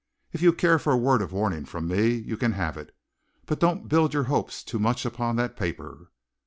[0.33, 2.91] If you care for a word of warning from me, you can have it:
[3.45, 6.09] don't build your hopes too much upon that paper!"